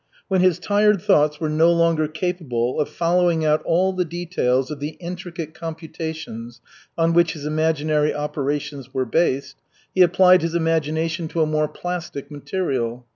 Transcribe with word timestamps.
When 0.29 0.41
his 0.41 0.57
tired 0.57 0.99
thoughts 0.99 1.39
were 1.39 1.47
no 1.47 1.71
longer 1.71 2.07
capable 2.07 2.79
of 2.81 2.89
following 2.89 3.45
out 3.45 3.61
all 3.65 3.93
the 3.93 4.03
details 4.03 4.71
of 4.71 4.79
the 4.79 4.97
intricate 4.99 5.53
computations 5.53 6.59
on 6.97 7.13
which 7.13 7.33
his 7.33 7.45
imaginary 7.45 8.11
operations 8.11 8.95
were 8.95 9.05
based, 9.05 9.57
he 9.93 10.01
applied 10.01 10.41
his 10.41 10.55
imagination 10.55 11.27
to 11.27 11.43
a 11.43 11.45
more 11.45 11.67
plastic 11.67 12.31
material. 12.31 13.05